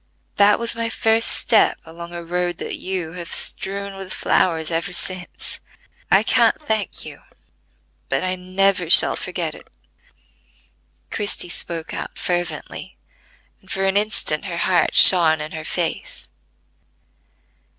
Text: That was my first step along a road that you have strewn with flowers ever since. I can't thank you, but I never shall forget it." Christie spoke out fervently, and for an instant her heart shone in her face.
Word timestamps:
That 0.37 0.57
was 0.57 0.75
my 0.75 0.89
first 0.89 1.29
step 1.31 1.77
along 1.85 2.11
a 2.11 2.23
road 2.23 2.57
that 2.57 2.75
you 2.75 3.11
have 3.11 3.29
strewn 3.31 3.95
with 3.95 4.11
flowers 4.11 4.71
ever 4.71 4.93
since. 4.93 5.59
I 6.09 6.23
can't 6.23 6.59
thank 6.59 7.05
you, 7.05 7.21
but 8.09 8.23
I 8.23 8.35
never 8.35 8.89
shall 8.89 9.15
forget 9.15 9.53
it." 9.53 9.67
Christie 11.11 11.49
spoke 11.49 11.93
out 11.93 12.17
fervently, 12.17 12.97
and 13.61 13.69
for 13.69 13.83
an 13.83 13.95
instant 13.95 14.45
her 14.45 14.57
heart 14.65 14.95
shone 14.95 15.39
in 15.39 15.51
her 15.51 15.63
face. 15.63 16.29